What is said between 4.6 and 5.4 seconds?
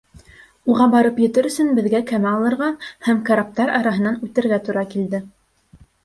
тура килде.